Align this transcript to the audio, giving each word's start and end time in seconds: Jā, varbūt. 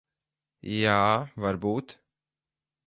Jā, 0.77 0.95
varbūt. 1.47 1.97